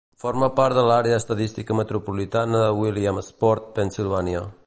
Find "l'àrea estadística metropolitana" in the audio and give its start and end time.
0.91-2.63